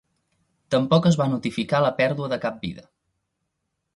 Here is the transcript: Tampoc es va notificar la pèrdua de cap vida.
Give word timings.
Tampoc 0.75 1.07
es 1.09 1.17
va 1.19 1.27
notificar 1.33 1.83
la 1.85 1.93
pèrdua 2.01 2.31
de 2.33 2.39
cap 2.47 2.57
vida. 2.65 2.87